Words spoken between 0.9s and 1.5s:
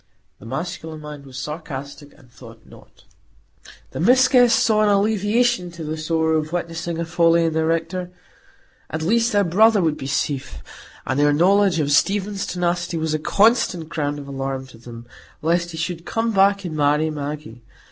mind was